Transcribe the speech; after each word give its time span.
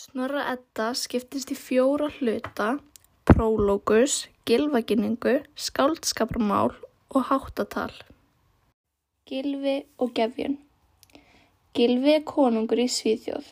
Snorra 0.00 0.46
Edda 0.48 0.94
skiptist 0.96 1.50
í 1.52 1.54
fjóra 1.60 2.06
hluta, 2.14 2.68
prólógus, 3.28 4.14
gylfaginningu, 4.48 5.34
skáldskaparmál 5.60 6.70
og 7.10 7.26
háttatal. 7.28 7.90
Gylfi 9.28 9.74
og 10.00 10.14
gefjun 10.16 10.54
Gylfi 11.76 12.14
er 12.14 12.24
konungur 12.30 12.80
í 12.80 12.86
Svíþjóð. 12.94 13.50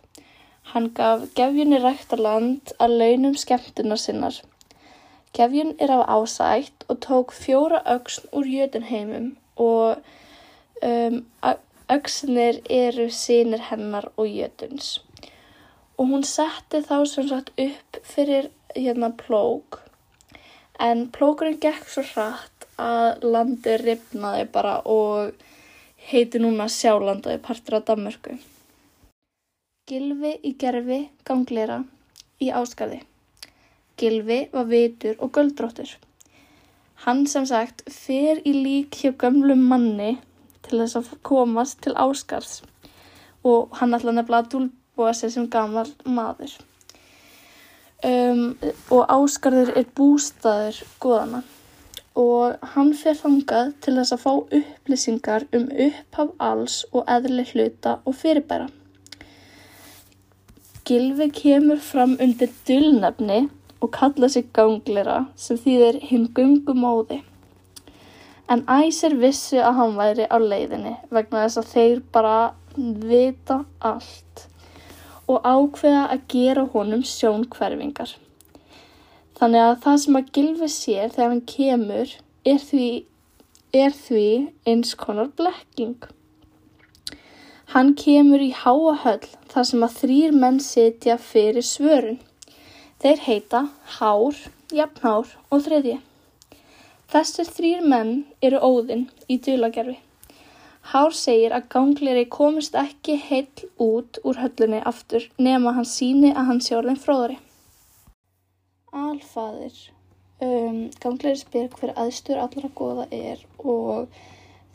Hann 0.71 0.89
gaf 0.97 1.27
gefjunni 1.37 1.83
ræktarland 1.83 2.73
að 2.81 2.95
launum 3.03 3.37
skemmtunar 3.43 4.01
sinnar. 4.01 4.39
Gefjun 5.37 5.75
er 5.77 5.93
af 5.99 6.07
ásætt 6.15 6.87
og 6.89 7.03
tók 7.05 7.35
fjóra 7.37 7.83
öxn 7.97 8.31
úr 8.33 8.49
jötunheimum 8.55 9.29
og 9.67 10.01
um, 10.81 11.21
öxnir 11.99 12.63
eru 12.81 13.11
sínir 13.13 13.69
hennar 13.69 14.09
og 14.17 14.33
jötuns. 14.33 14.97
Og 15.99 16.07
hún 16.13 16.25
setti 16.27 16.81
þá 16.87 16.97
sem 17.11 17.27
sagt 17.29 17.51
upp 17.59 17.99
fyrir 18.07 18.51
hérna 18.77 19.11
plók 19.19 19.81
en 20.79 21.09
plókurinn 21.15 21.59
gekk 21.59 21.89
svo 21.91 22.05
hratt 22.13 22.69
að 22.79 23.25
landi 23.27 23.75
ripnaði 23.83 24.45
bara 24.55 24.79
og 24.87 25.35
heiti 26.09 26.39
núna 26.39 26.69
Sjálandaði 26.71 27.43
partur 27.43 27.81
af 27.81 27.89
Danmörku. 27.89 28.39
Gylfi 29.89 30.35
í 30.45 30.55
gerfi 30.61 31.01
ganglera 31.27 31.81
í 32.39 32.53
áskarði. 32.55 33.01
Gylfi 33.99 34.39
var 34.53 34.69
vitur 34.71 35.19
og 35.19 35.33
göldróttur. 35.35 35.91
Hann 37.05 37.27
sem 37.31 37.47
sagt 37.47 37.83
fer 37.91 38.39
í 38.47 38.55
lík 38.55 39.01
hjá 39.01 39.11
gömlum 39.19 39.67
manni 39.71 40.17
til 40.67 40.81
þess 40.83 40.99
að 41.01 41.13
komast 41.27 41.83
til 41.83 41.95
áskarðs 41.99 42.61
og 43.47 43.75
hann 43.81 43.95
ætla 43.97 44.15
nefnilega 44.15 44.45
að 44.45 44.53
sig 45.15 45.33
sem 45.33 45.47
gammal 45.51 45.87
maður. 46.05 46.57
Um, 48.05 48.59
og 48.95 49.09
áskarður 49.11 49.73
er 49.81 49.87
bústaður 49.99 50.77
goðana 51.03 51.43
og 52.19 52.67
hann 52.75 52.91
fer 52.99 53.15
þangað 53.19 53.73
til 53.83 53.95
þess 53.97 54.15
að 54.15 54.23
fá 54.25 54.33
upplýsingar 54.59 55.47
um 55.55 55.69
upphaf 55.87 56.33
alls 56.43 56.81
og 56.91 57.07
eðli 57.11 57.45
hluta 57.53 57.99
og 58.05 58.17
fyrirbæra. 58.19 58.67
Gylfi 60.89 61.29
kemur 61.37 61.83
fram 61.85 62.17
undir 62.23 62.51
dulnefni 62.67 63.41
og 63.83 63.93
kalla 63.95 64.31
sig 64.33 64.49
ganglera 64.57 65.19
sem 65.37 65.59
þýðir 65.63 66.01
hinn 66.11 66.29
gungumóði. 66.35 67.21
En 68.49 68.65
æsir 68.73 69.15
vissu 69.21 69.59
að 69.61 69.77
hann 69.79 69.99
væri 69.99 70.27
á 70.27 70.37
leiðinni 70.41 70.95
vegna 71.11 71.45
þess 71.45 71.61
að 71.61 71.73
þeir 71.75 72.05
bara 72.15 72.39
vita 72.79 73.61
allt 73.85 74.47
og 75.29 75.45
ákveða 75.45 76.07
að 76.15 76.25
gera 76.33 76.65
honum 76.73 77.05
sjónkverfingar. 77.05 78.15
Þannig 79.39 79.65
að 79.65 79.75
það 79.85 79.99
sem 80.03 80.19
að 80.19 80.31
Gylfi 80.37 80.69
sér 80.75 81.13
þegar 81.15 81.33
hann 81.33 81.43
kemur 81.53 82.15
er 82.49 82.63
því, 82.63 82.89
er 83.77 83.93
því 83.95 84.29
eins 84.67 84.95
konar 84.99 85.29
blekking. 85.39 86.09
Hann 87.75 87.93
kemur 88.01 88.41
í 88.41 88.51
háahöll 88.57 89.29
þar 89.53 89.69
sem 89.71 89.85
að 89.85 89.97
þrýr 90.01 90.35
menn 90.43 90.59
sitja 90.65 91.19
fyrir 91.21 91.67
svörun. 91.67 92.19
Þeir 92.99 93.25
heita 93.27 93.61
Hár, 93.99 94.41
Jafnhár 94.75 95.37
og 95.53 95.63
Þriðji. 95.69 95.99
Þessir 97.13 97.53
þrýr 97.55 97.85
menn 97.85 98.15
eru 98.43 98.59
óðinn 98.59 99.07
í 99.29 99.39
dulagerfi. 99.45 100.01
Hár 100.89 101.13
segir 101.13 101.53
að 101.53 101.67
gangleri 101.75 102.25
komist 102.33 102.77
ekki 102.81 103.19
heill 103.21 103.67
út 103.85 104.19
úr 104.25 104.39
höllunni 104.41 104.79
aftur 104.89 105.27
nema 105.37 105.75
hann 105.77 105.89
síni 105.89 106.31
að 106.33 106.47
hann 106.51 106.63
sé 106.65 106.79
orðin 106.79 107.01
fróðari. 107.03 107.37
Alfaðir. 108.97 109.77
Um, 110.41 110.79
gangleri 111.03 111.37
spyr 111.43 111.69
hver 111.77 111.93
aðstur 111.93 112.41
allra 112.41 112.71
goða 112.79 113.05
er 113.13 113.43
og 113.59 114.09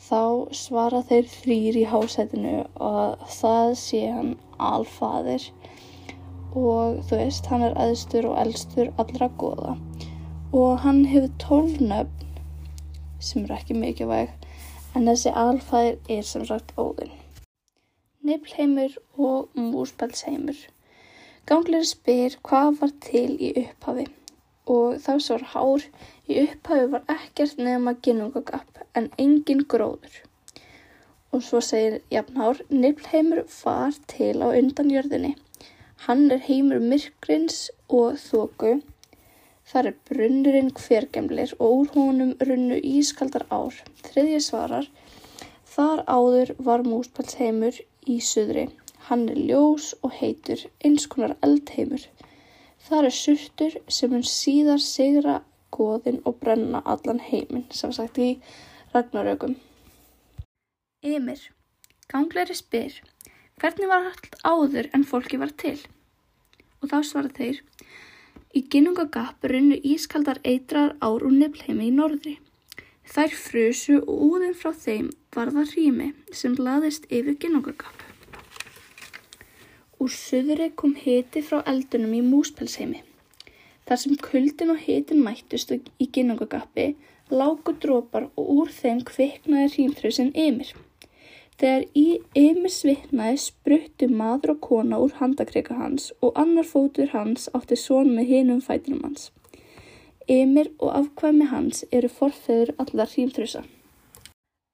þá 0.05 0.53
svara 0.59 1.01
þeir 1.09 1.33
þrýr 1.33 1.81
í 1.81 1.87
hásætinu 1.89 2.55
og 2.75 3.25
það 3.39 3.73
sé 3.81 4.03
hann 4.11 4.31
alfaðir 4.59 5.49
og 6.53 7.01
þú 7.09 7.23
veist, 7.23 7.49
hann 7.49 7.65
er 7.65 7.77
aðstur 7.87 8.29
og 8.29 8.37
elstur 8.43 8.93
allra 9.01 9.31
goða 9.41 9.77
og 10.53 10.83
hann 10.85 11.05
hefur 11.09 11.33
tólnöfn 11.41 12.29
sem 13.17 13.47
er 13.47 13.57
ekki 13.57 13.81
mikilvæg 13.81 14.35
en 14.93 15.09
þessi 15.09 15.33
alfæðir 15.43 16.17
er 16.17 16.25
sem 16.29 16.45
sagt 16.49 16.73
óðinn. 16.77 17.13
Niflheimur 18.23 18.97
og 19.17 19.49
múspelsheimur. 19.59 20.59
Ganglir 21.49 21.83
spyr 21.87 22.37
hvað 22.47 22.77
var 22.81 22.93
til 23.03 23.31
í 23.35 23.53
upphafi 23.65 24.05
og 24.73 24.99
þá 25.03 25.13
svar 25.19 25.41
hár 25.53 25.87
í 26.31 26.37
upphafi 26.43 26.85
var 26.93 27.09
ekkert 27.11 27.57
nema 27.59 27.95
ginnungagapp 28.05 28.83
en 28.95 29.09
engin 29.19 29.65
gróður. 29.73 30.21
Og 31.33 31.41
svo 31.43 31.59
segir 31.65 31.99
jafnhár, 32.13 32.61
niflheimur 32.69 33.43
var 33.63 33.97
til 34.07 34.37
á 34.39 34.47
undanjörðinni. 34.53 35.33
Hann 36.05 36.29
er 36.31 36.43
heimur 36.45 36.79
myrkrins 36.79 37.71
og 37.89 38.19
þóku. 38.21 38.77
Þar 39.73 39.87
er 39.89 39.95
brunnurinn 40.05 40.67
hvergemlir 40.77 41.51
og 41.57 41.71
úr 41.75 41.87
honum 41.95 42.33
runnu 42.45 42.75
ískaldar 42.85 43.47
ár. 43.49 43.73
Þriðji 44.05 44.41
svarar, 44.45 44.85
þar 45.73 46.03
áður 46.05 46.51
var 46.67 46.83
múspalsheimur 46.85 47.79
í 48.05 48.19
suðri. 48.21 48.67
Hann 49.07 49.25
er 49.33 49.39
ljós 49.49 49.87
og 50.05 50.13
heitur, 50.19 50.61
eins 50.85 51.07
konar 51.09 51.33
eldheimur. 51.47 52.05
Þar 52.85 53.09
er 53.09 53.17
surtur 53.17 53.79
sem 53.97 54.13
mun 54.13 54.27
síðar 54.29 54.85
sigra 54.85 55.39
goðin 55.73 56.21
og 56.21 56.37
brenna 56.43 56.83
allan 56.85 57.23
heiminn, 57.31 57.65
sem 57.73 57.91
sagt 57.97 58.21
í 58.21 58.29
Ragnarökum. 58.93 59.57
Ymir, 61.01 61.41
gangleri 62.13 62.53
spyr, 62.61 63.01
hvernig 63.57 63.89
var 63.89 64.11
allt 64.11 64.37
áður 64.45 64.93
en 64.93 65.09
fólki 65.09 65.41
var 65.41 65.57
til? 65.57 65.79
Og 66.83 66.91
þá 66.93 66.99
svara 67.09 67.33
þeir, 67.33 67.63
Í 68.53 68.61
ginnungagapp 68.73 69.45
runnu 69.49 69.79
ískaldar 69.91 70.37
eitrar 70.45 70.91
ár 71.01 71.23
úr 71.25 71.31
nefnheimi 71.33 71.87
í 71.89 71.93
norðri. 71.99 72.33
Þær 73.13 73.31
frusu 73.43 73.95
og 74.01 74.19
úðin 74.27 74.53
frá 74.59 74.69
þeim 74.83 75.07
varða 75.33 75.63
rými 75.71 76.11
sem 76.41 76.53
laðist 76.67 77.07
yfir 77.09 77.39
ginnungagapp. 77.41 78.03
Úr 79.97 80.13
suðri 80.13 80.69
kom 80.77 80.93
hiti 80.99 81.41
frá 81.47 81.63
eldunum 81.73 82.13
í 82.13 82.21
múspelsheimi. 82.27 83.01
Þar 83.89 84.01
sem 84.03 84.21
kuldin 84.29 84.75
og 84.75 84.85
hitin 84.85 85.25
mættust 85.25 85.73
í 85.73 86.07
ginnungagappi 86.13 86.91
lágu 87.33 87.73
drópar 87.81 88.29
og 88.37 88.53
úr 88.59 88.71
þeim 88.77 89.01
kviknaði 89.09 89.73
rýmþrausin 89.73 90.29
ymir. 90.45 90.75
Þegar 91.61 91.83
í 91.93 92.05
ymir 92.39 92.73
svitnaði 92.73 93.37
spruttu 93.43 94.09
maður 94.09 94.55
og 94.55 94.59
kona 94.67 94.99
úr 95.03 95.13
handakrika 95.19 95.77
hans 95.77 96.09
og 96.21 96.33
annar 96.39 96.65
fótur 96.65 97.11
hans 97.13 97.45
átti 97.53 97.77
són 97.77 98.09
með 98.15 98.31
hinum 98.31 98.61
fætinum 98.65 99.03
hans. 99.05 99.29
Ymir 100.29 100.71
og 100.79 100.95
afkvæmi 100.97 101.49
hans 101.51 101.83
eru 101.91 102.09
forfeður 102.09 102.73
allar 102.81 103.11
rýmþrausa. 103.11 103.63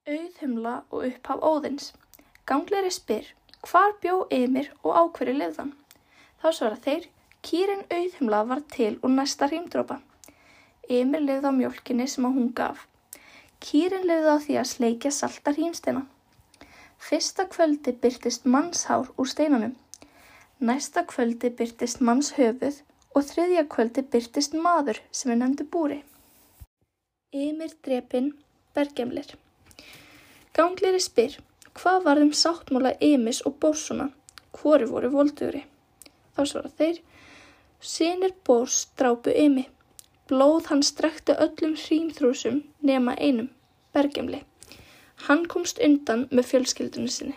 Auðhumla 0.10 0.76
og 0.90 1.08
upphaf 1.08 1.42
óðins. 1.46 1.92
Gangleri 2.50 2.92
spyr, 2.94 3.26
hvar 3.66 3.96
bjó 4.02 4.24
Ymir 4.34 4.70
og 4.84 4.94
á 4.96 5.02
hverju 5.18 5.36
lefðan? 5.38 5.74
Þá 6.42 6.48
svara 6.56 6.78
þeir, 6.86 7.10
kýrin 7.44 7.84
auðhumla 7.90 8.44
var 8.52 8.62
til 8.76 8.94
úr 9.02 9.12
næsta 9.18 9.50
rýmdrópa. 9.52 10.00
Ymir 10.90 11.26
lefði 11.26 11.52
á 11.52 11.54
mjölkinni 11.60 12.08
sem 12.08 12.30
að 12.30 12.38
hún 12.40 12.54
gaf. 12.56 12.88
Kýrin 13.60 14.08
lefði 14.08 14.32
á 14.32 14.38
því 14.46 14.58
að 14.62 14.72
sleikja 14.72 15.12
salta 15.12 15.54
rýmsteina. 15.58 16.06
Fyrsta 17.00 17.48
kvöldi 17.48 17.92
byrtist 18.02 18.46
mannshár 18.46 19.08
úr 19.16 19.28
steinunum, 19.28 19.76
næsta 20.60 21.06
kvöldi 21.08 21.50
byrtist 21.50 22.02
manns 22.04 22.34
höfuð 22.36 22.82
og 23.16 23.24
þriðja 23.30 23.64
kvöldi 23.72 24.04
byrtist 24.14 24.58
maður 24.66 25.00
sem 25.20 25.32
er 25.32 25.40
nefndu 25.40 25.66
búri. 25.76 26.02
Ymir 27.32 27.72
drepin 27.86 28.34
bergemlir. 28.76 29.32
Gangleri 30.54 31.00
spyr, 31.00 31.40
hvað 31.80 32.04
varðum 32.10 32.34
sáttmála 32.36 32.92
Ymis 33.06 33.40
og 33.48 33.56
Bórsuna, 33.64 34.10
hvori 34.60 34.92
voru 34.92 35.14
voldugri? 35.16 35.64
Þá 36.36 36.44
svara 36.52 36.74
þeir, 36.82 37.00
sinir 37.80 38.36
Bórs 38.44 38.84
drápu 39.00 39.32
Ymi, 39.46 39.66
blóð 40.28 40.68
hann 40.74 40.84
strekti 40.84 41.38
öllum 41.48 41.80
hrýmþrúsum 41.80 42.62
nema 42.92 43.16
einum, 43.16 43.48
bergemli. 43.96 44.44
Hann 45.28 45.44
komst 45.52 45.80
undan 45.84 46.28
með 46.32 46.46
fjölskyldunum 46.52 47.12
sinni. 47.12 47.36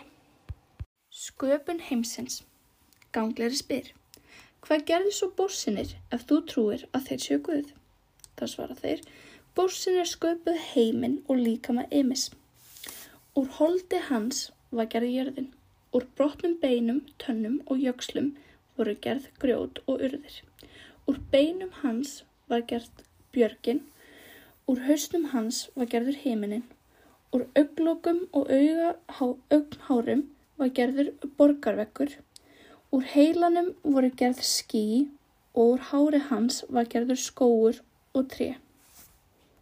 Sköpun 1.13 1.81
heimsins. 1.89 2.41
Gangleri 3.15 3.57
spyr. 3.59 3.89
Hvað 4.63 4.85
gerði 4.87 5.11
svo 5.17 5.27
bórsinir 5.37 5.91
ef 6.15 6.23
þú 6.29 6.37
trúir 6.49 6.85
að 6.95 7.09
þeir 7.09 7.23
séu 7.25 7.41
Guð? 7.47 7.73
Það 8.39 8.51
svara 8.53 8.77
þeir. 8.79 9.03
Bórsinir 9.57 10.07
sköpuð 10.09 10.61
heiminn 10.71 11.17
og 11.27 11.41
líka 11.43 11.75
með 11.75 11.97
ymis. 11.99 12.23
Úr 13.37 13.49
holdi 13.57 13.99
hans 14.07 14.45
var 14.71 14.87
gerði 14.93 15.17
jörðin. 15.17 15.49
Úr 15.93 16.07
brotnum 16.17 16.55
beinum, 16.61 17.01
tönnum 17.21 17.59
og 17.67 17.83
jökslum 17.83 18.31
voru 18.77 18.95
gerð 19.03 19.27
grjót 19.43 19.81
og 19.85 19.99
urðir. 20.07 20.39
Úr 21.09 21.19
beinum 21.33 21.75
hans 21.81 22.21
var 22.49 22.63
gerð 22.71 23.03
björgin, 23.35 23.83
úr 24.71 24.81
haustum 24.87 25.27
hans 25.35 25.67
var 25.75 25.91
gerður 25.91 26.17
heiminin, 26.23 26.63
úr 27.33 27.45
auglokum 27.59 28.19
og 28.39 28.51
augnhárum 28.53 30.23
var 30.61 30.73
gerður 30.79 31.09
borgarveggur, 31.39 32.11
úr 32.93 33.07
heilanum 33.13 33.71
voru 33.95 34.11
gerð 34.21 34.43
skí 34.45 34.85
og 35.53 35.73
úr 35.73 35.87
hári 35.89 36.21
hans 36.29 36.61
var 36.69 36.89
gerður 36.93 37.21
skóur 37.23 37.81
og 38.13 38.29
tré. 38.33 38.53